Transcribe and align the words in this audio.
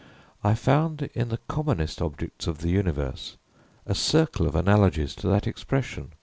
I 0.43 0.55
found, 0.55 1.11
in 1.13 1.29
the 1.29 1.37
commonest 1.47 2.01
objects 2.01 2.47
of 2.47 2.61
the 2.61 2.69
universe, 2.69 3.37
a 3.85 3.93
circle 3.93 4.47
of 4.47 4.55
analogies 4.55 5.13
to 5.17 5.27
that 5.27 5.45
expression. 5.45 6.13